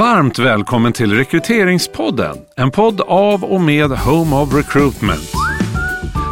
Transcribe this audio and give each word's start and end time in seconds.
Varmt 0.00 0.38
välkommen 0.38 0.92
till 0.92 1.12
Rekryteringspodden. 1.12 2.36
En 2.56 2.70
podd 2.70 3.00
av 3.00 3.44
och 3.44 3.60
med 3.60 3.90
Home 3.90 4.36
of 4.36 4.54
Recruitment. 4.54 5.32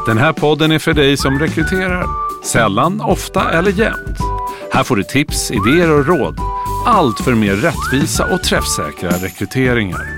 Den 0.07 0.19
här 0.19 0.33
podden 0.33 0.73
är 0.73 0.79
för 0.79 0.93
dig 0.93 1.17
som 1.17 1.39
rekryterar. 1.39 2.07
Sällan, 2.45 3.01
ofta 3.01 3.51
eller 3.51 3.71
jämt. 3.71 4.19
Här 4.73 4.85
får 4.85 4.97
du 4.97 5.03
tips, 5.03 5.51
idéer 5.51 5.99
och 5.99 6.07
råd. 6.07 6.39
Allt 6.87 7.21
för 7.21 7.35
mer 7.35 7.57
rättvisa 7.57 8.35
och 8.35 8.43
träffsäkra 8.43 9.11
rekryteringar. 9.11 10.17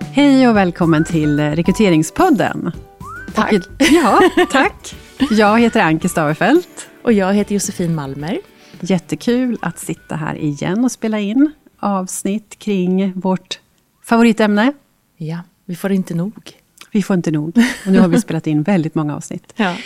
Hej 0.00 0.48
och 0.48 0.56
välkommen 0.56 1.04
till 1.04 1.40
Rekryteringspodden. 1.40 2.72
Tack. 3.34 3.52
Och, 3.52 3.60
ja, 3.78 4.20
tack. 4.52 4.94
Jag 5.30 5.60
heter 5.60 5.80
Anke 5.80 6.08
Stavefelt. 6.08 6.88
Och 7.02 7.12
jag 7.12 7.34
heter 7.34 7.54
Josefin 7.54 7.94
Malmer. 7.94 8.38
Jättekul 8.80 9.58
att 9.62 9.78
sitta 9.78 10.16
här 10.16 10.34
igen 10.34 10.84
och 10.84 10.92
spela 10.92 11.18
in 11.18 11.52
avsnitt 11.80 12.58
kring 12.58 13.12
vårt 13.20 13.60
favoritämne. 14.02 14.72
Ja, 15.16 15.38
vi 15.64 15.76
får 15.76 15.92
inte 15.92 16.14
nog. 16.14 16.52
Vi 16.90 17.02
får 17.02 17.16
inte 17.16 17.30
nog. 17.30 17.48
Och 17.86 17.92
nu 17.92 18.00
har 18.00 18.08
vi 18.08 18.20
spelat 18.20 18.46
in 18.46 18.62
väldigt 18.62 18.94
många 18.94 19.16
avsnitt. 19.16 19.52
Ja. 19.56 19.76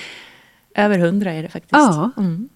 Över 0.74 0.98
hundra 0.98 1.32
är 1.32 1.42
det 1.42 1.48
faktiskt. 1.48 1.72
Ja. 1.72 2.10
Mm. 2.16 2.48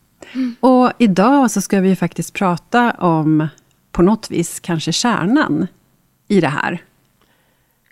Och 0.61 0.93
idag 0.99 1.51
så 1.51 1.61
ska 1.61 1.81
vi 1.81 1.97
faktiskt 1.97 2.33
prata 2.33 2.91
om, 2.91 3.49
på 3.93 4.03
något 4.03 4.31
vis, 4.31 4.61
kanske 4.61 4.93
kärnan 4.93 5.67
i 6.29 6.41
det 6.41 6.49
här. 6.49 6.83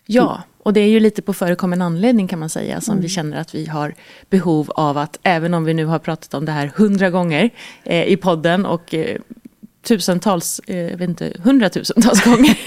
Ja, 0.05 0.43
och 0.67 0.73
det 0.73 0.79
är 0.79 0.89
ju 0.89 0.99
lite 0.99 1.21
på 1.21 1.33
förekommen 1.33 1.81
anledning 1.81 2.27
kan 2.27 2.39
man 2.39 2.49
säga 2.49 2.81
som 2.81 2.91
mm. 2.91 3.01
vi 3.01 3.09
känner 3.09 3.37
att 3.37 3.55
vi 3.55 3.65
har 3.65 3.93
behov 4.29 4.71
av 4.75 4.97
att, 4.97 5.19
även 5.23 5.53
om 5.53 5.65
vi 5.65 5.73
nu 5.73 5.85
har 5.85 5.99
pratat 5.99 6.33
om 6.33 6.45
det 6.45 6.51
här 6.51 6.71
hundra 6.75 7.09
gånger 7.09 7.49
eh, 7.83 8.03
i 8.03 8.17
podden 8.17 8.65
och 8.65 8.93
eh, 8.93 9.17
tusentals, 9.81 10.61
eh, 10.67 10.77
jag 10.77 10.97
vet 10.97 11.09
inte, 11.09 11.33
hundratusentals 11.43 12.23
gånger 12.23 12.57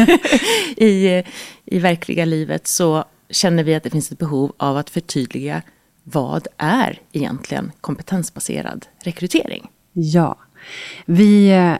i, 0.83 1.25
i 1.65 1.79
verkliga 1.79 2.25
livet 2.25 2.67
så 2.67 3.05
känner 3.31 3.65
vi 3.65 3.75
att 3.75 3.83
det 3.83 3.91
finns 3.91 4.13
ett 4.13 4.19
behov 4.19 4.53
av 4.57 4.77
att 4.77 4.91
förtydliga 4.91 5.63
vad 6.05 6.47
är 6.57 7.01
egentligen 7.13 7.73
kompetensbaserad 7.81 8.87
rekrytering? 9.05 9.71
Ja, 9.93 10.37
vi 11.07 11.51
eh, 11.51 11.75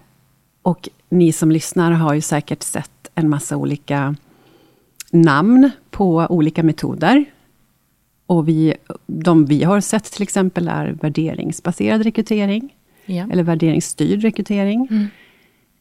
och 0.63 0.89
ni 1.09 1.33
som 1.33 1.51
lyssnar 1.51 1.91
har 1.93 2.15
ju 2.15 2.21
säkert 2.21 2.63
sett 2.63 3.11
en 3.15 3.29
massa 3.29 3.57
olika 3.57 4.17
namn 5.11 5.71
på 5.91 6.27
olika 6.31 6.63
metoder. 6.63 7.25
Och 8.27 8.49
vi, 8.49 8.75
de 9.07 9.47
vi 9.47 9.63
har 9.63 9.81
sett 9.81 10.05
till 10.05 10.23
exempel 10.23 10.69
är 10.69 10.87
värderingsbaserad 10.87 12.03
rekrytering. 12.03 12.75
Ja. 13.11 13.29
Eller 13.33 13.43
värderingsstyrd 13.43 14.23
rekrytering. 14.23 14.89
Mm. 14.91 15.09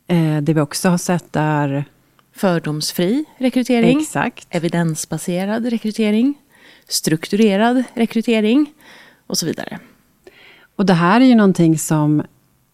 Eh, 0.07 0.43
det 0.43 0.53
vi 0.53 0.61
också 0.61 0.89
har 0.89 0.97
sett 0.97 1.35
är 1.35 1.85
Fördomsfri 2.31 3.25
rekrytering. 3.37 3.99
Exakt. 3.99 4.47
Evidensbaserad 4.49 5.65
rekrytering. 5.65 6.33
Strukturerad 6.87 7.83
rekrytering. 7.93 8.73
Och 9.27 9.37
så 9.37 9.45
vidare. 9.45 9.79
Och 10.75 10.85
det 10.85 10.93
här 10.93 11.21
är 11.21 11.25
ju 11.25 11.35
någonting 11.35 11.77
som 11.77 12.23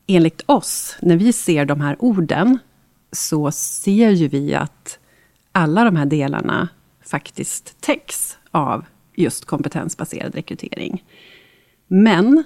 enligt 0.08 0.42
oss, 0.46 0.98
när 1.02 1.18
vi 1.18 1.34
ser 1.34 1.66
de 1.66 1.82
här 1.82 1.96
orden, 2.00 2.60
så 3.12 3.52
ser 3.52 4.10
ju 4.10 4.28
vi 4.28 4.56
att 4.56 5.00
alla 5.52 5.84
de 5.84 5.96
här 5.96 6.06
delarna 6.06 6.70
faktiskt 7.06 7.82
täcks 7.82 8.38
av 8.52 8.86
just 9.16 9.46
kompetensbaserad 9.46 10.36
rekrytering. 10.36 11.04
Men 11.88 12.44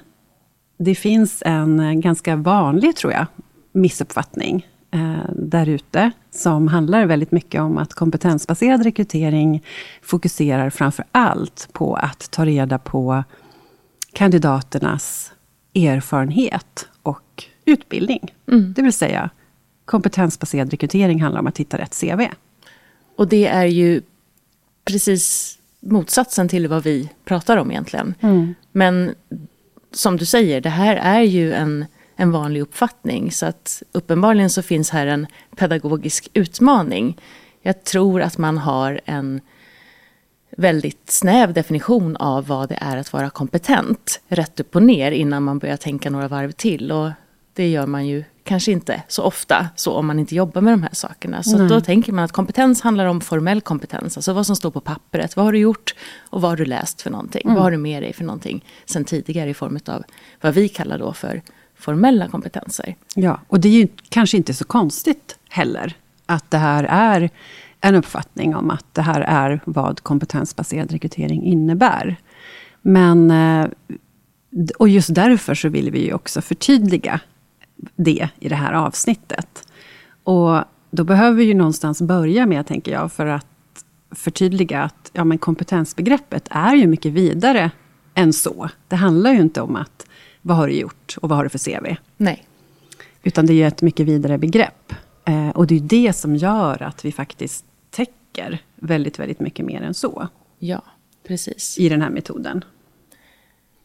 det 0.80 0.96
finns 0.96 1.44
en 1.46 2.02
ganska 2.02 2.36
vanlig, 2.36 2.96
tror 2.96 3.14
jag, 3.14 3.26
missuppfattning 3.72 4.68
eh, 4.92 5.32
där 5.36 5.70
ute, 5.70 6.12
som 6.32 6.68
handlar 6.68 7.06
väldigt 7.06 7.32
mycket 7.32 7.62
om 7.62 7.78
att 7.78 7.94
kompetensbaserad 7.94 8.84
rekrytering 8.84 9.64
fokuserar 10.02 10.70
framför 10.70 11.06
allt 11.12 11.70
på 11.74 11.96
att 11.96 12.32
ta 12.32 12.46
reda 12.46 12.78
på 12.78 13.24
kandidaternas 14.14 15.34
erfarenhet 15.76 16.88
och 17.04 17.44
utbildning. 17.66 18.34
Mm. 18.48 18.74
Det 18.74 18.82
vill 18.82 18.94
säga, 18.94 19.30
kompetensbaserad 19.86 20.72
rekrytering 20.72 21.22
handlar 21.22 21.42
om 21.42 21.48
att 21.48 21.58
hitta 21.58 21.78
rätt 21.78 22.02
CV. 22.02 22.22
Och 23.16 23.28
det 23.28 23.48
är 23.48 23.66
ju 23.66 24.02
precis 24.86 25.58
motsatsen 25.80 26.50
till 26.50 26.68
vad 26.68 26.84
vi 26.84 27.10
pratar 27.26 27.58
om 27.58 27.72
egentligen. 27.72 28.14
Mm. 28.20 28.56
Men 28.72 29.16
som 29.92 30.18
du 30.18 30.26
säger, 30.26 30.62
det 30.62 30.70
här 30.70 30.96
är 30.96 31.22
ju 31.22 31.54
en, 31.54 31.86
en 32.16 32.32
vanlig 32.32 32.62
uppfattning. 32.62 33.32
Så 33.32 33.46
att 33.46 33.84
uppenbarligen 33.92 34.50
så 34.50 34.62
finns 34.62 34.90
här 34.90 35.08
en 35.08 35.28
pedagogisk 35.56 36.30
utmaning. 36.34 37.18
Jag 37.62 37.84
tror 37.84 38.22
att 38.22 38.38
man 38.38 38.58
har 38.58 39.02
en 39.06 39.42
väldigt 40.58 41.12
snäv 41.12 41.54
definition 41.54 42.16
av 42.16 42.48
vad 42.48 42.70
det 42.70 42.78
är 42.82 42.98
att 42.98 43.14
vara 43.14 43.30
kompetent. 43.30 44.22
Rätt 44.28 44.60
upp 44.60 44.76
och 44.76 44.84
ner 44.84 45.12
innan 45.12 45.44
man 45.44 45.60
börjar 45.60 45.78
tänka 45.78 46.10
några 46.10 46.28
varv 46.28 46.52
till. 46.52 46.92
Och 46.92 47.12
det 47.54 47.68
gör 47.68 47.88
man 47.88 48.08
ju 48.08 48.24
kanske 48.50 48.72
inte 48.72 49.04
så 49.08 49.24
ofta, 49.24 49.68
så 49.76 49.94
om 49.94 50.08
man 50.08 50.20
inte 50.20 50.36
jobbar 50.36 50.62
med 50.62 50.74
de 50.74 50.84
här 50.84 50.94
sakerna. 50.94 51.44
Så 51.44 51.58
då 51.58 51.82
tänker 51.82 52.14
man 52.14 52.26
att 52.26 52.32
kompetens 52.32 52.82
handlar 52.82 53.06
om 53.06 53.22
formell 53.22 53.62
kompetens, 53.62 54.18
alltså 54.18 54.34
vad 54.34 54.46
som 54.46 54.56
står 54.56 54.72
på 54.72 54.82
pappret. 54.82 55.36
Vad 55.36 55.46
har 55.46 55.52
du 55.52 55.60
gjort 55.60 55.96
och 56.30 56.42
vad 56.42 56.52
har 56.52 56.58
du 56.58 56.66
läst 56.66 57.02
för 57.02 57.10
någonting? 57.10 57.42
Mm. 57.46 57.56
Vad 57.56 57.64
har 57.64 57.72
du 57.72 57.78
med 57.78 58.04
dig 58.04 58.14
för 58.14 58.24
någonting 58.24 58.66
sen 58.86 59.06
tidigare 59.06 59.50
i 59.50 59.54
form 59.54 59.80
av 59.86 60.04
vad 60.42 60.54
vi 60.54 60.70
kallar 60.70 61.00
då 61.00 61.14
för 61.14 61.42
formella 61.76 62.28
kompetenser. 62.28 62.96
Ja, 63.16 63.40
och 63.48 63.60
det 63.60 63.68
är 63.68 63.74
ju 63.74 63.88
kanske 64.10 64.38
inte 64.38 64.54
så 64.54 64.66
konstigt 64.66 65.40
heller, 65.50 65.94
att 66.26 66.52
det 66.52 66.58
här 66.58 66.84
är 66.84 67.30
en 67.82 67.96
uppfattning 67.96 68.56
om 68.56 68.72
att 68.72 68.86
det 68.94 69.02
här 69.02 69.22
är 69.22 69.62
vad 69.66 70.04
kompetensbaserad 70.04 70.92
rekrytering 70.92 71.44
innebär. 71.44 72.16
Men, 72.82 73.32
eh, 73.32 73.68
och 74.78 74.90
just 74.90 75.16
därför 75.16 75.56
så 75.56 75.70
vill 75.70 75.92
vi 75.92 76.06
ju 76.06 76.14
också 76.14 76.42
förtydliga 76.42 77.20
det 77.96 78.30
i 78.40 78.50
det 78.50 78.56
här 78.56 78.74
avsnittet. 78.74 79.68
Och 80.24 80.64
då 80.92 81.04
behöver 81.04 81.38
vi 81.38 81.44
ju 81.44 81.54
någonstans 81.54 82.02
börja 82.02 82.46
med, 82.46 82.68
tänker 82.68 82.92
jag, 82.92 83.12
för 83.12 83.26
att 83.26 83.46
förtydliga 84.12 84.82
att 84.84 85.12
ja, 85.14 85.24
men 85.24 85.38
kompetensbegreppet 85.38 86.48
är 86.52 86.76
ju 86.76 86.88
mycket 86.88 87.14
vidare 87.14 87.72
än 88.14 88.34
så. 88.34 88.70
Det 88.88 88.96
handlar 88.96 89.34
ju 89.34 89.42
inte 89.42 89.62
om 89.62 89.76
att 89.76 90.08
vad 90.42 90.58
har 90.58 90.68
du 90.68 90.74
gjort 90.74 91.18
och 91.22 91.30
vad 91.30 91.38
har 91.38 91.44
du 91.44 91.50
för 91.50 91.60
CV? 91.60 91.96
Nej. 92.18 92.46
Utan 93.24 93.46
det 93.46 93.64
är 93.64 93.68
ett 93.68 93.82
mycket 93.82 94.06
vidare 94.06 94.38
begrepp. 94.38 94.94
Eh, 95.26 95.50
och 95.50 95.68
det 95.68 95.76
är 95.76 95.80
det 95.80 96.14
som 96.14 96.36
gör 96.36 96.84
att 96.84 97.06
vi 97.06 97.12
faktiskt 97.12 97.66
täcker 97.90 98.62
väldigt, 98.76 99.20
väldigt 99.20 99.40
mycket 99.40 99.66
mer 99.66 99.82
än 99.82 99.94
så. 99.94 100.28
Ja, 100.60 100.82
precis. 101.28 101.78
I 101.80 101.90
den 101.90 102.02
här 102.02 102.10
metoden. 102.10 102.64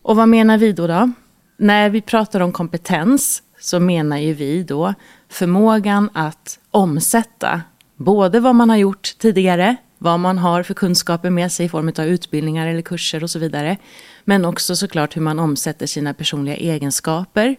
Och 0.02 0.16
vad 0.16 0.28
menar 0.28 0.58
vi 0.58 0.72
då? 0.72 0.86
då? 0.86 1.12
När 1.56 1.90
vi 1.90 2.00
pratar 2.00 2.40
om 2.40 2.52
kompetens 2.52 3.42
så 3.64 3.80
menar 3.80 4.18
ju 4.18 4.34
vi 4.34 4.62
då 4.62 4.94
förmågan 5.28 6.10
att 6.12 6.58
omsätta 6.70 7.62
både 7.96 8.40
vad 8.40 8.54
man 8.54 8.70
har 8.70 8.76
gjort 8.76 9.18
tidigare, 9.18 9.76
vad 9.98 10.20
man 10.20 10.38
har 10.38 10.62
för 10.62 10.74
kunskaper 10.74 11.30
med 11.30 11.52
sig 11.52 11.66
i 11.66 11.68
form 11.68 11.92
av 11.98 12.04
utbildningar 12.04 12.66
eller 12.66 12.82
kurser 12.82 13.22
och 13.22 13.30
så 13.30 13.38
vidare. 13.38 13.76
Men 14.24 14.44
också 14.44 14.76
såklart 14.76 15.16
hur 15.16 15.22
man 15.22 15.38
omsätter 15.38 15.86
sina 15.86 16.14
personliga 16.14 16.56
egenskaper 16.56 17.56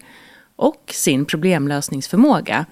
och 0.55 0.83
sin 0.93 1.25
problemlösningsförmåga 1.25 2.65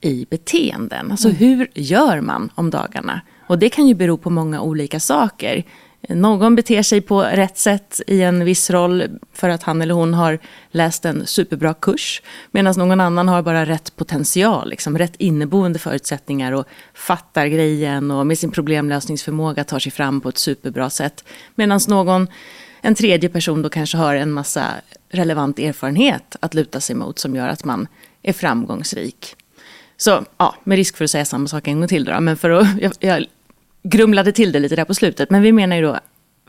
i 0.00 0.26
beteenden. 0.30 1.10
Alltså 1.10 1.28
hur 1.28 1.70
gör 1.74 2.20
man 2.20 2.50
om 2.54 2.70
dagarna? 2.70 3.20
Och 3.46 3.58
det 3.58 3.68
kan 3.68 3.86
ju 3.86 3.94
bero 3.94 4.16
på 4.16 4.30
många 4.30 4.60
olika 4.60 5.00
saker. 5.00 5.64
Någon 6.08 6.56
beter 6.56 6.82
sig 6.82 7.00
på 7.00 7.22
rätt 7.22 7.58
sätt 7.58 8.00
i 8.06 8.22
en 8.22 8.44
viss 8.44 8.70
roll 8.70 9.04
för 9.32 9.48
att 9.48 9.62
han 9.62 9.82
eller 9.82 9.94
hon 9.94 10.14
har 10.14 10.38
läst 10.70 11.04
en 11.04 11.26
superbra 11.26 11.74
kurs. 11.74 12.22
Medan 12.50 12.74
någon 12.76 13.00
annan 13.00 13.28
har 13.28 13.42
bara 13.42 13.66
rätt 13.66 13.96
potential, 13.96 14.70
liksom, 14.70 14.98
rätt 14.98 15.16
inneboende 15.18 15.78
förutsättningar 15.78 16.52
och 16.52 16.66
fattar 16.94 17.46
grejen 17.46 18.10
och 18.10 18.26
med 18.26 18.38
sin 18.38 18.50
problemlösningsförmåga 18.50 19.64
tar 19.64 19.78
sig 19.78 19.92
fram 19.92 20.20
på 20.20 20.28
ett 20.28 20.38
superbra 20.38 20.90
sätt. 20.90 21.24
Medan 21.54 21.80
någon, 21.88 22.28
en 22.80 22.94
tredje 22.94 23.28
person 23.28 23.62
då 23.62 23.68
kanske 23.68 23.96
har 23.96 24.14
en 24.14 24.32
massa 24.32 24.66
relevant 25.10 25.58
erfarenhet 25.58 26.36
att 26.40 26.54
luta 26.54 26.80
sig 26.80 26.96
mot 26.96 27.18
som 27.18 27.36
gör 27.36 27.48
att 27.48 27.64
man 27.64 27.88
är 28.22 28.32
framgångsrik. 28.32 29.36
Så 29.96 30.24
ja, 30.36 30.54
med 30.64 30.76
risk 30.76 30.96
för 30.96 31.04
att 31.04 31.10
säga 31.10 31.24
samma 31.24 31.48
sak 31.48 31.68
en 31.68 31.80
gång 31.80 31.88
till 31.88 32.04
då, 32.04 32.20
men 32.20 32.36
för 32.36 32.50
att, 32.50 32.66
jag, 32.80 32.92
jag 33.00 33.26
grumlade 33.82 34.32
till 34.32 34.52
det 34.52 34.60
lite 34.60 34.76
där 34.76 34.84
på 34.84 34.94
slutet. 34.94 35.30
Men 35.30 35.42
vi 35.42 35.52
menar 35.52 35.76
ju 35.76 35.82
då 35.82 35.98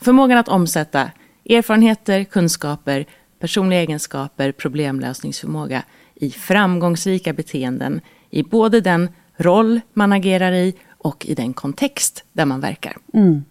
förmågan 0.02 0.38
att 0.38 0.48
omsätta 0.48 1.12
erfarenheter, 1.50 2.24
kunskaper, 2.24 3.06
personliga 3.40 3.80
egenskaper, 3.80 4.52
problemlösningsförmåga 4.52 5.84
i 6.16 6.32
framgångsrika 6.32 7.34
beteenden 7.34 8.02
i 8.30 8.44
både 8.44 8.82
den 8.82 9.10
roll 9.38 9.82
man 9.94 10.14
agerar 10.14 10.52
i 10.52 10.76
och 10.98 11.26
i 11.26 11.36
den 11.36 11.54
kontext 11.54 12.24
där 12.34 12.46
man 12.46 12.60
verkar. 12.60 12.98
Mm. 13.14 13.44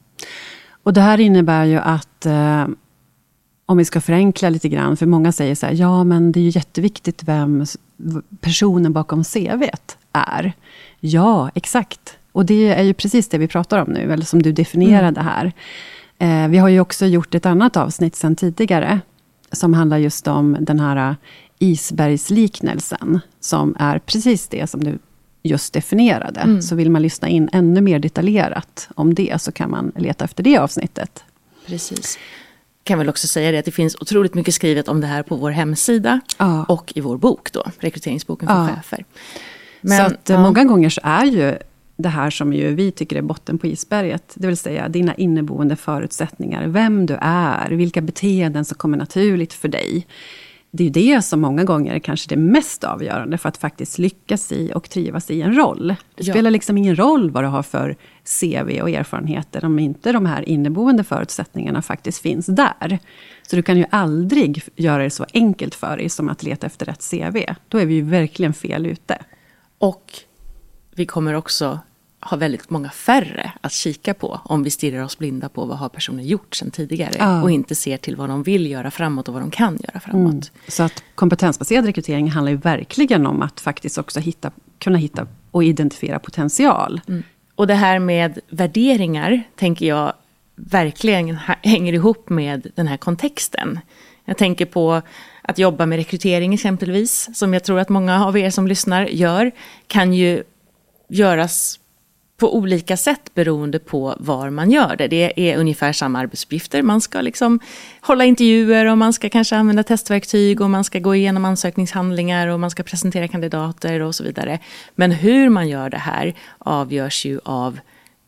Och 0.83 0.93
det 0.93 1.01
här 1.01 1.21
innebär 1.21 1.65
ju 1.65 1.79
att 1.79 2.27
eh, 2.27 2.67
om 3.67 3.77
vi 3.77 3.85
ska 3.85 4.01
förenkla 4.01 4.49
lite 4.51 4.69
grann, 4.69 4.97
för 4.97 5.07
många 5.07 5.33
säger 5.33 5.55
så 5.55 5.67
här, 5.67 5.73
ja 5.73 6.05
men 6.05 6.33
det 6.33 6.41
är 6.41 6.43
ju 6.43 6.51
jätteviktigt 6.51 7.23
vem 7.23 7.65
personen 8.41 8.93
bakom 8.93 9.25
CVt 9.25 9.99
är. 10.13 10.53
Ja, 11.01 11.51
exakt. 11.55 12.19
Och 12.33 12.47
det 12.47 12.69
är 12.69 12.83
ju 12.83 12.95
precis 12.95 13.29
det 13.29 13.39
vi 13.39 13.49
pratar 13.49 13.79
om 13.79 13.93
nu, 13.93 14.13
eller 14.13 14.25
som 14.25 14.43
du 14.43 14.53
definierade 14.53 15.21
mm. 15.21 15.27
här. 15.27 15.53
Eh, 16.19 16.49
vi 16.49 16.59
har 16.59 16.69
ju 16.69 16.81
också 16.81 17.07
gjort 17.07 17.35
ett 17.35 17.47
annat 17.47 17.77
avsnitt 17.77 18.17
sen 18.17 18.37
tidigare, 18.37 19.01
som 19.53 19.75
handlar 19.75 19.99
just 19.99 20.29
om 20.29 20.57
den 20.61 20.81
här 20.81 21.17
isbergsliknelsen, 21.59 23.21
som 23.41 23.77
är 23.79 23.99
precis 23.99 24.49
det 24.49 24.71
som 24.71 24.85
du 24.85 24.99
just 25.43 25.73
definierade. 25.73 26.41
Mm. 26.41 26.63
Så 26.63 26.75
vill 26.75 26.91
man 26.91 27.03
lyssna 27.03 27.29
in 27.29 27.49
ännu 27.53 27.81
mer 27.81 27.99
detaljerat 27.99 28.89
om 28.95 29.15
det, 29.15 29.43
så 29.43 29.53
kan 29.53 29.71
man 29.71 29.93
leta 29.97 30.25
efter 30.25 30.43
det 30.43 30.59
avsnittet. 30.59 31.25
Precis. 31.67 32.19
Kan 32.85 32.99
väl 32.99 33.09
också 33.09 33.27
säga 33.27 33.53
det 33.53 33.59
att 33.59 33.65
det 33.65 33.71
finns 33.71 33.97
otroligt 34.01 34.35
mycket 34.35 34.55
skrivet 34.55 34.89
om 34.89 35.01
det 35.01 35.07
här 35.07 35.23
på 35.23 35.37
vår 35.37 35.51
hemsida 35.51 36.21
ja. 36.39 36.65
och 36.65 36.93
i 36.95 37.01
vår 37.01 37.17
bok 37.17 37.53
då, 37.53 37.65
rekryteringsboken 37.79 38.49
för 38.49 38.55
ja. 38.55 38.69
chefer. 38.69 39.05
Men, 39.81 39.99
så 39.99 40.05
att 40.05 40.29
ja. 40.29 40.43
många 40.43 40.65
gånger 40.65 40.91
så 40.91 41.01
är 41.05 41.25
ju 41.25 41.59
det 42.03 42.09
här 42.09 42.31
som 42.31 42.53
ju 42.53 42.75
vi 42.75 42.91
tycker 42.91 43.17
är 43.17 43.23
botten 43.23 43.59
på 43.59 43.67
isberget, 43.67 44.35
det 44.35 44.47
vill 44.47 44.57
säga 44.57 44.89
dina 44.89 45.15
inneboende 45.15 45.77
förutsättningar, 45.77 46.67
vem 46.67 47.07
du 47.07 47.19
är, 47.21 47.71
vilka 47.71 48.01
beteenden 48.01 48.65
som 48.65 48.77
kommer 48.77 48.99
naturligt 48.99 49.53
för 49.53 49.69
dig 49.69 50.07
det 50.73 50.83
är 50.83 50.85
ju 50.85 50.91
det 50.91 51.23
som 51.23 51.41
många 51.41 51.65
gånger 51.65 51.95
är 51.95 51.99
kanske 51.99 52.29
det 52.29 52.37
mest 52.37 52.85
avgörande 52.85 53.39
för 53.39 53.49
att 53.49 53.57
faktiskt 53.57 53.99
lyckas 53.99 54.53
i 54.53 54.73
och 54.75 54.91
trivas 54.91 55.31
i 55.31 55.43
en 55.43 55.57
roll. 55.57 55.89
Det 56.15 56.27
ja. 56.27 56.33
spelar 56.33 56.51
liksom 56.51 56.79
ingen 56.79 56.97
roll 56.97 57.31
vad 57.31 57.45
du 57.45 57.49
har 57.49 57.63
för 57.63 57.97
CV 58.41 58.81
och 58.83 58.91
erfarenheter 58.91 59.65
om 59.65 59.79
inte 59.79 60.13
de 60.13 60.27
här 60.27 60.49
inneboende 60.49 61.05
förutsättningarna 61.05 61.83
faktiskt 61.83 62.23
finns 62.23 62.47
där. 62.47 62.99
Så 63.43 63.57
du 63.57 63.63
kan 63.63 63.79
ju 63.79 63.85
aldrig 63.91 64.63
göra 64.77 65.03
det 65.03 65.11
så 65.11 65.27
enkelt 65.33 65.75
för 65.75 65.97
dig 65.97 66.09
som 66.09 66.29
att 66.29 66.43
leta 66.43 66.67
efter 66.67 66.87
rätt 66.87 67.11
CV. 67.11 67.55
Då 67.69 67.79
är 67.79 67.87
vi 67.87 67.95
ju 67.95 68.03
verkligen 68.03 68.53
fel 68.53 68.87
ute. 68.87 69.19
Och 69.79 70.13
vi 70.95 71.07
kommer 71.07 71.35
också 71.35 71.79
har 72.21 72.37
väldigt 72.37 72.71
många 72.71 72.91
färre 72.91 73.53
att 73.61 73.73
kika 73.73 74.15
på 74.15 74.41
om 74.45 74.63
vi 74.63 74.71
stirrar 74.71 75.03
oss 75.03 75.19
blinda 75.19 75.49
på 75.49 75.65
vad 75.65 75.79
har 75.79 75.89
personen 75.89 76.27
gjort 76.27 76.55
sedan 76.55 76.71
tidigare 76.71 77.15
ja. 77.19 77.43
och 77.43 77.51
inte 77.51 77.75
ser 77.75 77.97
till 77.97 78.17
vad 78.17 78.29
de 78.29 78.43
vill 78.43 78.71
göra 78.71 78.91
framåt 78.91 79.29
och 79.29 79.35
vad 79.35 79.43
de 79.43 79.51
kan 79.51 79.79
göra 79.89 80.01
framåt. 80.01 80.33
Mm. 80.33 80.43
Så 80.69 80.83
att 80.83 81.03
kompetensbaserad 81.15 81.85
rekrytering 81.85 82.31
handlar 82.31 82.51
ju 82.51 82.59
verkligen 82.59 83.27
om 83.27 83.43
att 83.43 83.61
faktiskt 83.61 83.99
också 83.99 84.21
hitta, 84.21 84.51
kunna 84.79 84.99
hitta 84.99 85.27
och 85.51 85.65
identifiera 85.65 86.19
potential. 86.19 87.01
Mm. 87.09 87.23
Och 87.55 87.67
det 87.67 87.75
här 87.75 87.99
med 87.99 88.39
värderingar 88.49 89.43
tänker 89.57 89.87
jag 89.87 90.13
verkligen 90.55 91.39
hänger 91.63 91.93
ihop 91.93 92.29
med 92.29 92.71
den 92.75 92.87
här 92.87 92.97
kontexten. 92.97 93.79
Jag 94.25 94.37
tänker 94.37 94.67
på 94.67 95.03
att 95.43 95.59
jobba 95.59 95.87
med 95.87 95.97
rekrytering 95.97 96.55
exempelvis, 96.55 97.31
som 97.35 97.55
jag 97.55 97.65
tror 97.65 97.79
att 97.79 97.89
många 97.89 98.27
av 98.27 98.39
er 98.39 98.51
som 98.51 98.67
lyssnar 98.67 99.07
gör, 99.07 99.51
kan 99.87 100.15
ju 100.15 100.43
göras 101.09 101.80
på 102.41 102.57
olika 102.57 102.97
sätt 102.97 103.35
beroende 103.35 103.79
på 103.79 104.17
var 104.19 104.51
man 104.51 104.71
gör 104.71 104.97
det. 104.97 105.09
Det 105.09 105.51
är 105.51 105.57
ungefär 105.57 105.93
samma 105.93 106.19
arbetsuppgifter. 106.19 106.83
Man 106.83 107.01
ska 107.01 107.21
liksom 107.21 107.61
hålla 108.01 108.25
intervjuer 108.25 108.87
och 108.87 108.99
man 108.99 109.13
ska 109.13 109.29
kanske 109.29 109.57
använda 109.57 109.83
testverktyg 109.83 110.61
och 110.61 110.71
man 110.71 110.85
ska 110.85 110.99
gå 110.99 111.15
igenom 111.15 111.45
ansökningshandlingar 111.45 112.47
och 112.47 112.61
man 112.61 112.71
ska 112.71 112.83
presentera 112.83 113.29
kandidater 113.29 114.01
och 114.01 114.15
så 114.15 114.25
vidare. 114.25 114.59
Men 114.95 115.13
hur 115.13 115.49
man 115.49 115.69
gör 115.69 115.91
det 115.91 115.99
här 115.99 116.35
avgörs 116.59 117.27
ju 117.27 117.41
av 117.45 117.81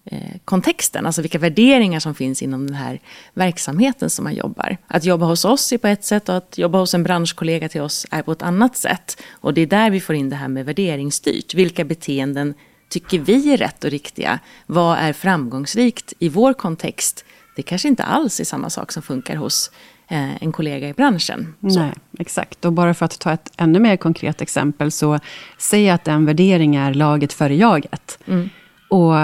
eh, 0.04 0.18
kontexten, 0.44 1.06
alltså 1.06 1.22
vilka 1.22 1.38
värderingar 1.38 2.00
som 2.00 2.14
finns 2.14 2.42
inom 2.42 2.66
den 2.66 2.76
här 2.76 3.00
verksamheten 3.34 4.10
som 4.10 4.24
man 4.24 4.34
jobbar. 4.34 4.76
Att 4.86 5.04
jobba 5.04 5.26
hos 5.26 5.44
oss 5.44 5.72
är 5.72 5.78
på 5.78 5.88
ett 5.88 6.04
sätt 6.04 6.28
och 6.28 6.36
att 6.36 6.58
jobba 6.58 6.78
hos 6.78 6.94
en 6.94 7.02
branschkollega 7.02 7.68
till 7.68 7.80
oss 7.80 8.06
är 8.10 8.22
på 8.22 8.32
ett 8.32 8.42
annat 8.42 8.76
sätt. 8.76 9.22
Och 9.30 9.54
det 9.54 9.60
är 9.60 9.66
där 9.66 9.90
vi 9.90 10.00
får 10.00 10.14
in 10.14 10.30
det 10.30 10.36
här 10.36 10.48
med 10.48 10.66
värderingsstyrt. 10.66 11.54
Vilka 11.54 11.84
beteenden 11.84 12.54
tycker 12.92 13.18
vi 13.18 13.52
är 13.52 13.56
rätt 13.56 13.84
och 13.84 13.90
riktiga? 13.90 14.38
Vad 14.66 14.98
är 14.98 15.12
framgångsrikt 15.12 16.12
i 16.18 16.28
vår 16.28 16.52
kontext? 16.52 17.24
Det 17.56 17.62
kanske 17.62 17.88
inte 17.88 18.04
alls 18.04 18.40
är 18.40 18.44
samma 18.44 18.70
sak 18.70 18.92
som 18.92 19.02
funkar 19.02 19.36
hos 19.36 19.70
eh, 20.08 20.42
en 20.42 20.52
kollega 20.52 20.88
i 20.88 20.92
branschen. 20.92 21.54
Så. 21.60 21.80
Nej, 21.80 21.92
exakt. 22.18 22.64
Och 22.64 22.72
bara 22.72 22.94
för 22.94 23.04
att 23.04 23.18
ta 23.18 23.32
ett 23.32 23.52
ännu 23.56 23.78
mer 23.78 23.96
konkret 23.96 24.40
exempel, 24.40 24.90
så 24.90 25.18
säg 25.58 25.90
att 25.90 26.08
en 26.08 26.26
värdering 26.26 26.76
är 26.76 26.94
laget 26.94 27.32
före 27.32 27.54
jaget. 27.54 28.18
Mm. 28.26 28.50
Och 28.88 29.14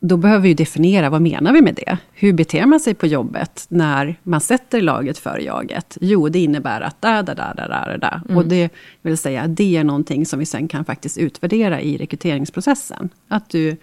då 0.00 0.16
behöver 0.16 0.42
vi 0.42 0.54
definiera, 0.54 1.10
vad 1.10 1.22
menar 1.22 1.52
vi 1.52 1.62
med 1.62 1.74
det? 1.74 1.98
Hur 2.12 2.32
beter 2.32 2.66
man 2.66 2.80
sig 2.80 2.94
på 2.94 3.06
jobbet 3.06 3.66
när 3.68 4.16
man 4.22 4.40
sätter 4.40 4.80
laget 4.80 5.18
för 5.18 5.38
jaget? 5.38 5.98
Jo, 6.00 6.28
det 6.28 6.38
innebär 6.38 6.80
att 6.80 7.02
da, 7.02 7.22
da, 7.22 7.34
da, 7.34 7.54
da, 7.56 7.68
da, 7.68 7.96
da. 7.96 8.22
Mm. 8.24 8.36
Och 8.36 8.46
det 8.46 8.68
vill 9.02 9.18
säga, 9.18 9.46
det 9.46 9.76
är 9.76 9.84
någonting 9.84 10.26
som 10.26 10.38
vi 10.38 10.46
sen 10.46 10.68
kan 10.68 10.84
faktiskt 10.84 11.18
utvärdera 11.18 11.80
i 11.80 11.96
rekryteringsprocessen. 11.96 13.08
Att 13.28 13.50
du 13.50 13.76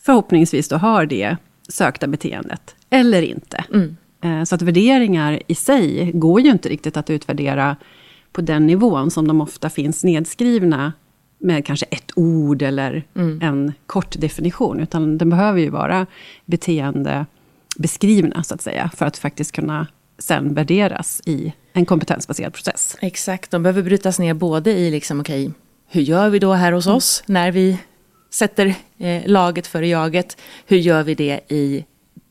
förhoppningsvis 0.00 0.68
då 0.68 0.76
har 0.76 1.06
det 1.06 1.36
sökta 1.68 2.06
beteendet, 2.06 2.76
eller 2.90 3.22
inte. 3.22 3.64
Mm. 3.74 3.96
Eh, 4.24 4.44
så 4.44 4.54
att 4.54 4.62
värderingar 4.62 5.42
i 5.46 5.54
sig 5.54 6.10
går 6.14 6.40
ju 6.40 6.50
inte 6.50 6.68
riktigt 6.68 6.96
att 6.96 7.10
utvärdera 7.10 7.76
på 8.32 8.40
den 8.40 8.66
nivån 8.66 9.10
som 9.10 9.28
de 9.28 9.40
ofta 9.40 9.70
finns 9.70 10.04
nedskrivna 10.04 10.92
med 11.38 11.66
kanske 11.66 11.86
ett 11.86 12.12
ord 12.16 12.62
eller 12.62 13.04
mm. 13.14 13.40
en 13.42 13.72
kort 13.86 14.20
definition. 14.20 14.80
Utan 14.80 15.18
den 15.18 15.30
behöver 15.30 15.60
ju 15.60 15.70
vara 15.70 16.06
beteendebeskrivna, 16.44 18.42
så 18.42 18.54
att 18.54 18.62
säga, 18.62 18.90
för 18.96 19.06
att 19.06 19.16
faktiskt 19.16 19.52
kunna 19.52 19.86
sen 20.18 20.54
värderas 20.54 21.22
i 21.24 21.52
en 21.72 21.86
kompetensbaserad 21.86 22.52
process. 22.52 22.96
Exakt, 23.00 23.50
de 23.50 23.62
behöver 23.62 23.82
brytas 23.82 24.18
ner 24.18 24.34
både 24.34 24.72
i, 24.72 24.90
liksom, 24.90 25.20
okay, 25.20 25.50
hur 25.88 26.02
gör 26.02 26.28
vi 26.28 26.38
då 26.38 26.52
här 26.52 26.72
hos 26.72 26.86
mm. 26.86 26.96
oss 26.96 27.22
när 27.26 27.52
vi 27.52 27.78
sätter 28.30 28.74
eh, 28.98 29.22
laget 29.26 29.66
före 29.66 29.86
jaget? 29.86 30.36
Hur 30.66 30.76
gör 30.76 31.02
vi 31.02 31.14
det 31.14 31.40
i 31.48 31.84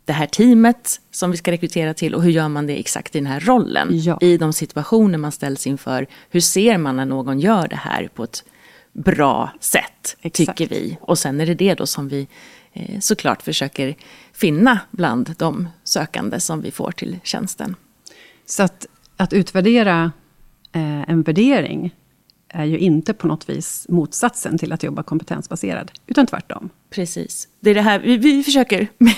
det 0.06 0.14
här 0.14 0.28
teamet 0.28 1.02
som 1.12 1.32
vi 1.32 1.38
ska 1.38 1.52
rekrytera 1.52 1.94
till 1.94 2.16
och 2.16 2.24
hur 2.24 2.32
gör 2.32 2.48
man 2.48 2.68
det 2.68 2.80
exakt 2.80 3.16
i 3.16 3.20
den 3.20 3.28
här 3.28 3.40
rollen? 3.40 3.88
Ja. 3.92 4.18
I 4.22 4.38
de 4.38 4.54
situationer 4.54 5.18
man 5.18 5.32
ställs 5.32 5.68
inför. 5.68 6.08
Hur 6.30 6.40
ser 6.40 6.78
man 6.78 6.96
när 6.96 7.06
någon 7.06 7.40
gör 7.40 7.68
det 7.68 7.76
här 7.76 8.10
på 8.16 8.24
ett 8.24 8.44
bra 8.98 9.52
sätt, 9.60 10.18
Exakt. 10.22 10.58
tycker 10.58 10.76
vi. 10.76 10.98
Och 11.02 11.20
sen 11.20 11.42
är 11.42 11.46
det 11.46 11.54
det 11.54 11.74
då 11.74 11.86
som 11.86 12.08
vi 12.08 12.28
eh, 12.74 13.00
såklart 13.00 13.42
försöker 13.42 13.96
finna 14.34 14.80
bland 14.92 15.36
de 15.38 15.68
sökande 15.84 16.40
som 16.40 16.62
vi 16.62 16.72
får 16.72 16.92
till 16.92 17.20
tjänsten. 17.24 17.76
Så 18.46 18.64
att, 18.64 18.86
att 19.18 19.34
utvärdera 19.34 20.12
eh, 20.72 21.10
en 21.10 21.22
värdering 21.22 21.96
är 22.50 22.66
ju 22.66 22.78
inte 22.78 23.14
på 23.14 23.28
något 23.28 23.50
vis 23.50 23.86
motsatsen 23.90 24.58
till 24.58 24.74
att 24.74 24.84
jobba 24.84 25.04
kompetensbaserad, 25.04 25.92
utan 26.08 26.28
tvärtom. 26.28 26.70
Precis. 26.90 27.48
Det 27.60 27.70
är 27.70 27.76
det 27.76 27.82
här, 27.82 28.00
vi, 28.00 28.18
vi 28.18 28.44
försöker 28.44 28.88
med, 28.98 29.16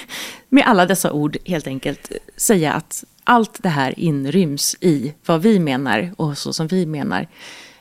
med 0.50 0.64
alla 0.68 0.86
dessa 0.86 1.12
ord 1.12 1.38
helt 1.46 1.68
enkelt 1.68 2.12
säga 2.36 2.74
att 2.74 3.04
allt 3.24 3.64
det 3.64 3.70
här 3.70 4.00
inryms 4.00 4.76
i 4.82 5.14
vad 5.26 5.42
vi 5.42 5.60
menar 5.60 6.14
och 6.18 6.38
så 6.38 6.54
som 6.54 6.68
vi 6.68 6.86
menar 6.86 7.28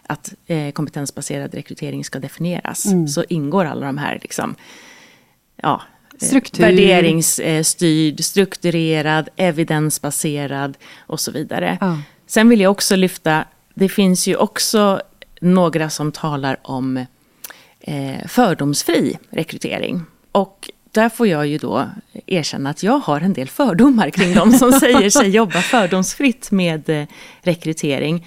att 0.09 0.35
eh, 0.47 0.71
kompetensbaserad 0.71 1.55
rekrytering 1.55 2.05
ska 2.05 2.19
definieras, 2.19 2.87
mm. 2.87 3.09
så 3.09 3.25
ingår 3.29 3.65
alla 3.65 3.87
de 3.87 3.99
här 3.99 4.19
liksom, 4.23 4.55
ja, 5.57 5.83
eh, 6.13 6.27
Struktur. 6.27 6.63
värderingsstyrd, 6.63 8.25
strukturerad, 8.25 9.29
evidensbaserad 9.37 10.77
och 10.99 11.21
så 11.21 11.31
vidare. 11.31 11.79
Ja. 11.81 11.99
Sen 12.27 12.49
vill 12.49 12.61
jag 12.61 12.71
också 12.71 12.97
lyfta, 12.97 13.45
det 13.75 13.89
finns 13.89 14.27
ju 14.27 14.37
också 14.37 15.01
några 15.41 15.91
som 15.91 16.13
talar 16.13 16.57
om 16.63 16.97
eh, 17.81 18.27
fördomsfri 18.27 19.19
rekrytering. 19.31 20.03
Och 20.33 20.71
där 20.93 21.09
får 21.09 21.27
jag 21.27 21.47
ju 21.47 21.59
då 21.59 21.87
erkänna 22.27 22.71
att 22.71 22.83
jag 22.83 22.99
har 22.99 23.21
en 23.21 23.33
del 23.33 23.49
fördomar 23.49 24.11
kring 24.11 24.35
de 24.35 24.53
som 24.53 24.73
säger 24.81 25.11
sig 25.11 25.29
jobba 25.29 25.61
fördomsfritt 25.61 26.51
med 26.51 26.89
eh, 26.89 27.07
rekrytering. 27.43 28.27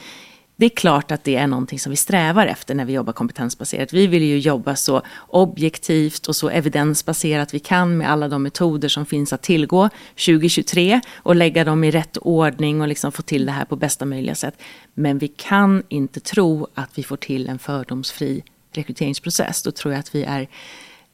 Det 0.55 0.65
är 0.65 0.69
klart 0.69 1.11
att 1.11 1.23
det 1.23 1.35
är 1.35 1.47
någonting 1.47 1.79
som 1.79 1.89
vi 1.89 1.95
strävar 1.95 2.47
efter 2.47 2.75
när 2.75 2.85
vi 2.85 2.93
jobbar 2.93 3.13
kompetensbaserat. 3.13 3.93
Vi 3.93 4.07
vill 4.07 4.23
ju 4.23 4.39
jobba 4.39 4.75
så 4.75 5.01
objektivt 5.27 6.27
och 6.27 6.35
så 6.35 6.49
evidensbaserat 6.49 7.53
vi 7.53 7.59
kan 7.59 7.97
med 7.97 8.11
alla 8.11 8.27
de 8.27 8.43
metoder 8.43 8.89
som 8.89 9.05
finns 9.05 9.33
att 9.33 9.41
tillgå 9.41 9.89
2023 10.15 11.01
och 11.15 11.35
lägga 11.35 11.63
dem 11.63 11.83
i 11.83 11.91
rätt 11.91 12.17
ordning 12.17 12.81
och 12.81 12.87
liksom 12.87 13.11
få 13.11 13.21
till 13.21 13.45
det 13.45 13.51
här 13.51 13.65
på 13.65 13.75
bästa 13.75 14.05
möjliga 14.05 14.35
sätt. 14.35 14.61
Men 14.93 15.17
vi 15.17 15.27
kan 15.27 15.83
inte 15.89 16.19
tro 16.19 16.67
att 16.73 16.97
vi 16.97 17.03
får 17.03 17.17
till 17.17 17.49
en 17.49 17.59
fördomsfri 17.59 18.43
rekryteringsprocess. 18.73 19.63
Då 19.63 19.71
tror 19.71 19.93
jag 19.93 19.99
att 19.99 20.15
vi 20.15 20.23
är 20.23 20.47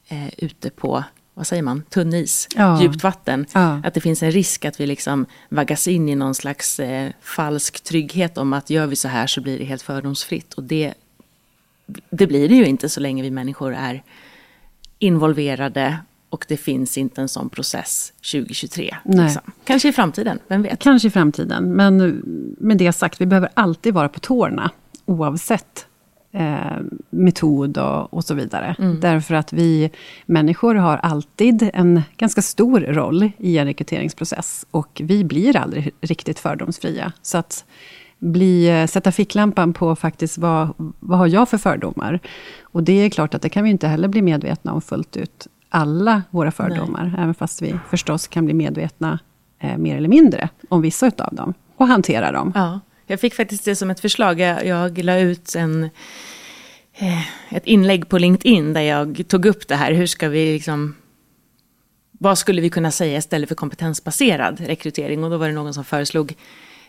eh, 0.07 0.29
ute 0.37 0.69
på 0.69 1.03
vad 1.37 1.47
säger 1.47 1.63
man, 1.63 1.83
tunn 1.89 2.13
is, 2.13 2.47
ja. 2.55 2.81
djupt 2.81 3.03
vatten. 3.03 3.45
Ja. 3.53 3.81
Att 3.83 3.93
det 3.93 4.01
finns 4.01 4.23
en 4.23 4.31
risk 4.31 4.65
att 4.65 4.79
vi 4.79 4.85
liksom 4.85 5.25
vaggas 5.49 5.87
in 5.87 6.09
i 6.09 6.15
någon 6.15 6.35
slags 6.35 6.79
eh, 6.79 7.11
falsk 7.21 7.83
trygghet 7.83 8.37
om 8.37 8.53
att 8.53 8.69
gör 8.69 8.87
vi 8.87 8.95
så 8.95 9.07
här 9.07 9.27
så 9.27 9.41
blir 9.41 9.59
det 9.59 9.65
helt 9.65 9.81
fördomsfritt. 9.81 10.53
Och 10.53 10.63
det, 10.63 10.93
det 12.09 12.27
blir 12.27 12.49
det 12.49 12.55
ju 12.55 12.65
inte 12.65 12.89
så 12.89 12.99
länge 12.99 13.23
vi 13.23 13.31
människor 13.31 13.73
är 13.73 14.03
involverade 14.99 15.97
och 16.29 16.45
det 16.47 16.57
finns 16.57 16.97
inte 16.97 17.21
en 17.21 17.29
sån 17.29 17.49
process 17.49 18.13
2023. 18.31 18.95
Liksom. 19.05 19.51
Kanske 19.63 19.89
i 19.89 19.93
framtiden, 19.93 20.39
vem 20.47 20.61
vet? 20.61 20.79
Kanske 20.79 21.07
i 21.07 21.11
framtiden, 21.11 21.71
men 21.71 21.97
med 22.57 22.77
det 22.77 22.93
sagt, 22.93 23.21
vi 23.21 23.25
behöver 23.25 23.49
alltid 23.53 23.93
vara 23.93 24.09
på 24.09 24.19
tårna 24.19 24.71
oavsett 25.05 25.86
eh, 26.37 26.77
metod 27.09 27.77
och, 27.77 28.13
och, 28.13 28.23
så 28.23 28.33
vidare. 28.33 28.75
Mm. 28.79 28.99
Därför 28.99 29.35
att 29.35 29.53
vi 29.53 29.91
människor 30.25 30.75
har 30.75 30.97
alltid 30.97 31.69
en 31.73 32.01
ganska 32.17 32.41
stor 32.41 32.79
roll 32.79 33.31
i 33.37 33.57
en 33.57 33.65
rekryteringsprocess. 33.65 34.65
Och 34.71 35.01
vi 35.03 35.23
blir 35.23 35.57
aldrig 35.57 35.93
riktigt 36.01 36.39
fördomsfria. 36.39 37.11
Så 37.21 37.37
att 37.37 37.65
bli, 38.19 38.69
eh, 38.69 38.87
sätta 38.87 39.11
ficklampan 39.11 39.73
på 39.73 39.95
faktiskt 39.95 40.37
vad, 40.37 40.73
vad 40.99 41.19
har 41.19 41.27
jag 41.27 41.49
för 41.49 41.57
fördomar. 41.57 42.19
Och 42.61 42.83
det 42.83 42.93
är 42.93 43.09
klart 43.09 43.33
att 43.33 43.41
det 43.41 43.49
kan 43.49 43.63
vi 43.63 43.69
inte 43.69 43.87
heller 43.87 44.07
bli 44.07 44.21
medvetna 44.21 44.73
om 44.73 44.81
fullt 44.81 45.17
ut. 45.17 45.47
Alla 45.69 46.23
våra 46.29 46.51
fördomar, 46.51 47.03
Nej. 47.03 47.23
även 47.23 47.33
fast 47.33 47.61
vi 47.61 47.75
förstås 47.89 48.27
kan 48.27 48.45
bli 48.45 48.53
medvetna 48.53 49.19
eh, 49.59 49.77
mer 49.77 49.97
eller 49.97 50.09
mindre 50.09 50.49
om 50.69 50.81
vissa 50.81 51.07
utav 51.07 51.35
dem. 51.35 51.53
Och 51.77 51.87
hantera 51.87 52.31
dem. 52.31 52.51
Ja. 52.55 52.79
Jag 53.07 53.19
fick 53.19 53.33
faktiskt 53.33 53.65
det 53.65 53.75
som 53.75 53.89
ett 53.89 53.99
förslag. 53.99 54.39
Jag, 54.39 54.65
jag 54.65 55.03
la 55.03 55.19
ut 55.19 55.55
en, 55.55 55.83
eh, 56.93 57.53
ett 57.55 57.65
inlägg 57.65 58.09
på 58.09 58.17
LinkedIn 58.17 58.73
där 58.73 58.81
jag 58.81 59.23
tog 59.27 59.45
upp 59.45 59.67
det 59.67 59.75
här. 59.75 59.91
Hur 59.91 60.07
ska 60.07 60.29
vi 60.29 60.53
liksom... 60.53 60.95
Vad 62.19 62.37
skulle 62.37 62.61
vi 62.61 62.69
kunna 62.69 62.91
säga 62.91 63.17
istället 63.17 63.49
för 63.49 63.55
kompetensbaserad 63.55 64.59
rekrytering? 64.59 65.23
Och 65.23 65.29
då 65.29 65.37
var 65.37 65.47
det 65.47 65.53
någon 65.53 65.73
som 65.73 65.85
föreslog 65.85 66.35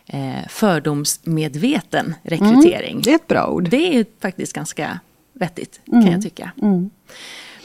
eh, 0.05 0.47
fördomsmedveten 0.49 2.15
rekrytering. 2.23 2.91
Mm, 2.91 3.01
det 3.01 3.11
är 3.11 3.15
ett 3.15 3.27
bra 3.27 3.47
ord. 3.47 3.69
Det 3.69 3.97
är 3.97 4.05
faktiskt 4.19 4.53
ganska 4.53 4.99
vettigt, 5.33 5.81
mm. 5.87 6.03
kan 6.03 6.11
jag 6.11 6.21
tycka. 6.21 6.51
Mm. 6.61 6.89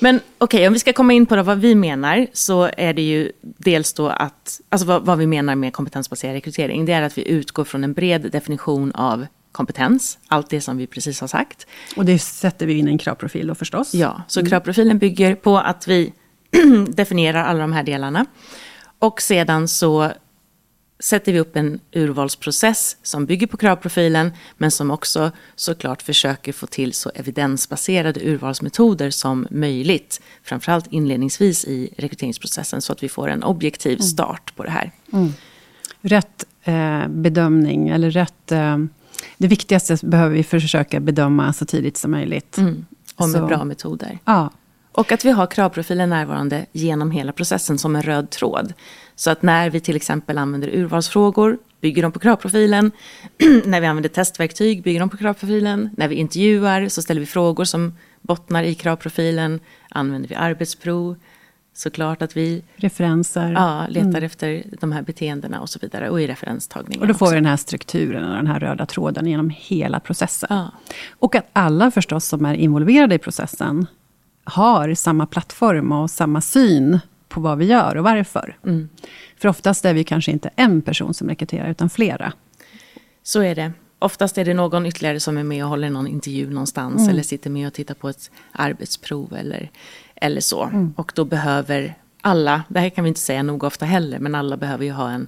Men 0.04 0.16
okej, 0.16 0.58
okay, 0.58 0.66
om 0.66 0.73
vi 0.73 0.78
ska 0.78 0.92
komma 0.92 1.12
in 1.12 1.26
på 1.26 1.42
vad 1.42 1.58
vi 1.58 1.75
menar, 1.75 2.26
så 2.32 2.70
är 2.76 2.92
det 2.92 3.02
ju 3.02 3.32
dels 3.40 3.92
då 3.92 4.08
att, 4.08 4.61
alltså 4.68 4.87
vad, 4.87 5.02
vad, 5.02 5.18
vi 5.18 5.26
menar 5.26 5.54
med 5.54 5.73
kompetensbaserad 5.73 6.34
rekrytering, 6.34 6.87
det 6.87 6.92
är 6.92 7.02
att 7.02 7.18
vi 7.18 7.28
utgår 7.28 7.64
från 7.64 7.84
en 7.84 7.92
bred 7.92 8.30
definition 8.32 8.92
av 8.92 9.26
kompetens, 9.52 10.18
allt 10.28 10.50
det 10.50 10.61
som 10.61 10.76
vi 10.76 10.87
precis 10.87 11.20
har 11.20 11.28
sagt. 11.28 11.66
Och 11.96 12.04
det 12.04 12.18
sätter 12.18 12.66
vi 12.66 12.78
in 12.78 12.88
i 12.88 12.90
en 12.90 12.99
kravprofil 12.99 13.46
då 13.46 13.54
förstås. 13.54 13.94
Ja, 13.94 14.23
så 14.28 14.40
mm. 14.40 14.50
kravprofilen 14.50 14.99
bygger 14.99 15.34
på 15.34 15.58
att 15.58 15.88
vi 15.88 16.12
definierar 16.88 17.44
alla 17.44 17.61
de 17.61 17.73
här 17.73 17.82
delarna. 17.82 18.26
Och 18.99 19.23
sedan 19.23 19.68
så 19.68 20.12
sätter 20.98 21.32
vi 21.32 21.40
upp 21.40 21.56
en 21.56 21.80
urvalsprocess 21.92 22.96
som 23.02 23.26
bygger 23.26 23.46
på 23.46 23.56
kravprofilen, 23.56 24.32
men 24.56 24.70
som 24.70 24.90
också 24.90 25.30
såklart 25.54 26.02
försöker 26.02 26.52
få 26.52 26.66
till 26.66 26.92
så 26.92 27.10
evidensbaserade 27.14 28.20
urvalsmetoder 28.20 29.10
som 29.10 29.46
möjligt. 29.50 30.20
Framförallt 30.42 30.86
inledningsvis 30.92 31.64
i 31.64 31.94
rekryteringsprocessen, 31.96 32.82
så 32.82 32.92
att 32.92 33.02
vi 33.02 33.08
får 33.08 33.28
en 33.28 33.42
objektiv 33.42 33.92
mm. 33.92 34.02
start 34.02 34.56
på 34.56 34.64
det 34.64 34.70
här. 34.70 34.92
Mm. 35.12 35.32
Rätt 36.00 36.44
eh, 36.62 37.08
bedömning, 37.08 37.88
eller 37.88 38.10
rätt... 38.10 38.52
Eh, 38.52 38.78
det 39.38 39.46
viktigaste 39.46 39.96
behöver 40.02 40.36
vi 40.36 40.42
försöka 40.42 41.00
bedöma 41.00 41.52
så 41.52 41.66
tidigt 41.66 41.96
som 41.96 42.10
möjligt. 42.10 42.58
Mm. 42.58 42.86
Och 43.16 43.28
med 43.28 43.40
så. 43.40 43.46
bra 43.46 43.64
metoder. 43.64 44.18
Ja. 44.24 44.50
Och 44.94 45.12
att 45.12 45.24
vi 45.24 45.30
har 45.30 45.46
kravprofilen 45.46 46.10
närvarande 46.10 46.66
genom 46.72 47.10
hela 47.10 47.32
processen 47.32 47.78
som 47.78 47.96
en 47.96 48.02
röd 48.02 48.30
tråd. 48.30 48.72
Så 49.14 49.30
att 49.30 49.42
när 49.42 49.70
vi 49.70 49.80
till 49.80 49.96
exempel 49.96 50.38
använder 50.38 50.68
urvalsfrågor, 50.68 51.58
bygger 51.80 52.02
de 52.02 52.12
på 52.12 52.18
kravprofilen. 52.18 52.90
när 53.64 53.80
vi 53.80 53.86
använder 53.86 54.08
testverktyg, 54.08 54.82
bygger 54.82 55.00
de 55.00 55.10
på 55.10 55.16
kravprofilen. 55.16 55.90
När 55.96 56.08
vi 56.08 56.14
intervjuar 56.14 56.88
så 56.88 57.02
ställer 57.02 57.20
vi 57.20 57.26
frågor 57.26 57.64
som 57.64 57.94
bottnar 58.20 58.64
i 58.64 58.74
kravprofilen. 58.74 59.60
Använder 59.90 60.28
vi 60.28 60.34
arbetsprov, 60.34 61.16
såklart 61.74 62.22
att 62.22 62.36
vi... 62.36 62.62
Referenser. 62.76 63.52
Ja, 63.52 63.86
letar 63.88 64.08
mm. 64.08 64.24
efter 64.24 64.64
de 64.80 64.92
här 64.92 65.02
beteendena 65.02 65.60
och 65.60 65.70
så 65.70 65.78
vidare. 65.78 66.10
Och 66.10 66.20
i 66.20 66.26
referenstagningen 66.26 67.00
Och 67.00 67.08
då 67.08 67.14
får 67.14 67.28
vi 67.28 67.34
den 67.34 67.46
här 67.46 67.56
strukturen 67.56 68.30
och 68.30 68.36
den 68.36 68.46
här 68.46 68.60
röda 68.60 68.86
tråden 68.86 69.26
genom 69.26 69.50
hela 69.50 70.00
processen. 70.00 70.48
Ja. 70.50 70.72
Och 71.18 71.34
att 71.34 71.46
alla 71.52 71.90
förstås 71.90 72.26
som 72.26 72.44
är 72.44 72.54
involverade 72.54 73.14
i 73.14 73.18
processen 73.18 73.86
har 74.44 74.94
samma 74.94 75.26
plattform 75.26 75.92
och 75.92 76.10
samma 76.10 76.40
syn 76.40 76.98
på 77.28 77.40
vad 77.40 77.58
vi 77.58 77.64
gör 77.64 77.96
och 77.96 78.04
varför. 78.04 78.56
Mm. 78.64 78.88
För 79.36 79.48
oftast 79.48 79.84
är 79.84 79.94
vi 79.94 80.04
kanske 80.04 80.32
inte 80.32 80.50
en 80.56 80.82
person 80.82 81.14
som 81.14 81.28
rekryterar, 81.28 81.70
utan 81.70 81.90
flera. 81.90 82.32
Så 83.22 83.40
är 83.40 83.54
det. 83.54 83.72
Oftast 83.98 84.38
är 84.38 84.44
det 84.44 84.54
någon 84.54 84.86
ytterligare 84.86 85.20
som 85.20 85.36
är 85.36 85.42
med 85.42 85.64
och 85.64 85.70
håller 85.70 85.90
någon 85.90 86.06
intervju 86.06 86.50
någonstans. 86.50 86.96
Mm. 86.96 87.10
Eller 87.10 87.22
sitter 87.22 87.50
med 87.50 87.66
och 87.66 87.72
tittar 87.72 87.94
på 87.94 88.08
ett 88.08 88.30
arbetsprov 88.52 89.34
eller, 89.34 89.70
eller 90.14 90.40
så. 90.40 90.64
Mm. 90.64 90.94
Och 90.96 91.12
då 91.14 91.24
behöver 91.24 91.94
alla, 92.20 92.62
det 92.68 92.80
här 92.80 92.88
kan 92.88 93.04
vi 93.04 93.08
inte 93.08 93.20
säga 93.20 93.42
nog 93.42 93.64
ofta 93.64 93.84
heller, 93.84 94.18
men 94.18 94.34
alla 94.34 94.56
behöver 94.56 94.84
ju 94.84 94.92
ha 94.92 95.10
en 95.10 95.26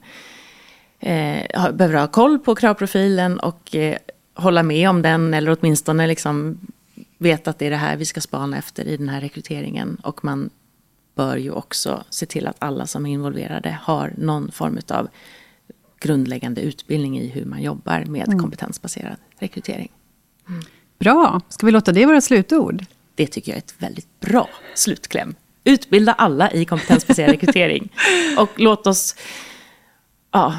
eh, 1.00 1.73
behöver 1.73 1.94
ha 1.94 2.06
koll 2.06 2.38
på 2.38 2.54
kravprofilen 2.54 3.38
och 3.38 3.75
eh, 3.75 3.96
hålla 4.35 4.62
med 4.62 4.90
om 4.90 5.02
den. 5.02 5.35
Eller 5.35 5.56
åtminstone 5.61 6.06
liksom 6.06 6.58
veta 7.18 7.50
att 7.50 7.58
det 7.58 7.66
är 7.66 7.70
det 7.70 7.76
här 7.76 7.96
vi 7.96 8.04
ska 8.04 8.20
spana 8.20 8.58
efter 8.58 8.85
i 8.85 8.96
den 8.96 9.08
här 9.08 9.20
rekryteringen. 9.20 9.96
Och 10.02 10.25
man 10.25 10.50
bör 11.14 11.37
ju 11.37 11.50
också 11.50 12.04
se 12.11 12.26
till 12.26 12.46
att 12.46 12.56
alla 12.58 12.87
som 12.87 13.06
är 13.06 13.11
involverade 13.11 13.78
har 13.82 14.12
någon 14.16 14.52
form 14.52 14.78
av 14.88 15.08
grundläggande 16.00 16.61
utbildning 16.61 17.18
i 17.18 17.26
hur 17.26 17.44
man 17.44 17.62
jobbar 17.62 18.04
med 18.04 18.26
mm. 18.28 18.38
kompetensbaserad 18.38 19.16
rekrytering. 19.38 19.92
Mm. 20.49 20.62
Bra, 20.99 21.40
ska 21.49 21.66
vi 21.66 21.73
låta 21.73 21.92
det 21.92 22.06
vara 22.06 22.20
slutord? 22.20 22.85
Det 23.14 23.26
tycker 23.26 23.52
jag 23.52 23.56
är 23.56 23.62
ett 23.62 23.75
väldigt 23.78 24.20
bra 24.20 24.49
slutkläm. 24.75 25.35
Utbilda 25.64 26.12
alla 26.12 26.52
i 26.52 26.64
kompetensbaserad 26.64 27.30
rekrytering. 27.30 27.92
Och 28.38 28.50
låt 28.56 28.87
oss, 28.87 29.16
ja, 30.30 30.58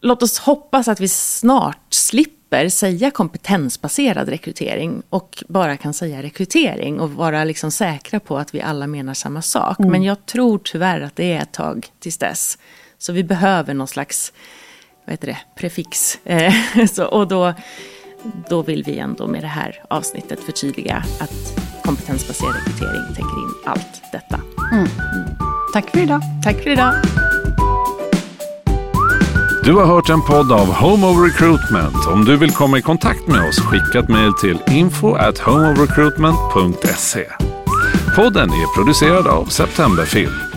låt 0.00 0.22
oss 0.22 0.38
hoppas 0.38 0.88
att 0.88 1.00
vi 1.00 1.08
snart 1.08 1.94
slipper 1.94 2.41
slipper 2.52 2.68
säga 2.68 3.10
kompetensbaserad 3.10 4.28
rekrytering 4.28 5.02
och 5.10 5.44
bara 5.48 5.76
kan 5.76 5.94
säga 5.94 6.22
rekrytering 6.22 7.00
och 7.00 7.10
vara 7.10 7.44
liksom 7.44 7.70
säkra 7.70 8.20
på 8.20 8.38
att 8.38 8.54
vi 8.54 8.60
alla 8.60 8.86
menar 8.86 9.14
samma 9.14 9.42
sak. 9.42 9.78
Mm. 9.78 9.92
Men 9.92 10.02
jag 10.02 10.26
tror 10.26 10.58
tyvärr 10.64 11.00
att 11.00 11.16
det 11.16 11.32
är 11.32 11.42
ett 11.42 11.52
tag 11.52 11.86
tills 12.00 12.18
dess. 12.18 12.58
Så 12.98 13.12
vi 13.12 13.24
behöver 13.24 13.74
någon 13.74 13.88
slags 13.88 14.32
vad 15.04 15.12
heter 15.12 15.26
det, 15.26 15.38
prefix. 15.56 16.18
Eh, 16.24 16.54
så, 16.92 17.04
och 17.04 17.28
då, 17.28 17.54
då 18.48 18.62
vill 18.62 18.82
vi 18.86 18.98
ändå 18.98 19.26
med 19.26 19.42
det 19.42 19.48
här 19.48 19.82
avsnittet 19.90 20.40
förtydliga 20.40 21.04
att 21.20 21.60
kompetensbaserad 21.84 22.54
rekrytering 22.54 23.08
täcker 23.08 23.42
in 23.42 23.54
allt 23.66 24.02
detta. 24.12 24.40
Mm. 24.72 24.86
Mm. 24.86 25.28
Tack 25.72 25.90
för 25.90 25.98
idag. 25.98 26.20
Tack 26.44 26.62
för 26.62 26.70
idag. 26.70 26.94
Du 29.64 29.72
har 29.72 29.86
hört 29.86 30.10
en 30.10 30.22
podd 30.22 30.52
av 30.52 30.72
Home 30.72 31.06
of 31.06 31.16
Recruitment. 31.26 32.06
Om 32.06 32.24
du 32.24 32.36
vill 32.36 32.50
komma 32.50 32.78
i 32.78 32.82
kontakt 32.82 33.26
med 33.26 33.48
oss, 33.48 33.60
skicka 33.60 33.98
ett 33.98 34.08
mejl 34.08 34.32
till 34.34 34.58
info 34.66 35.14
at 35.14 35.38
homeofrecruitment.se. 35.38 37.24
Podden 38.16 38.50
är 38.50 38.74
producerad 38.74 39.26
av 39.26 39.44
Septemberfilm. 39.44 40.51